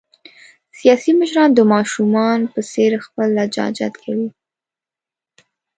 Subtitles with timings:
[0.79, 4.29] سیاسي مشران د ماشومان په څېر خپل لجاجت کوي.